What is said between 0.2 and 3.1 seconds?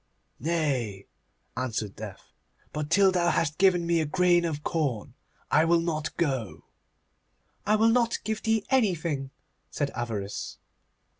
'Nay,' answered Death, 'but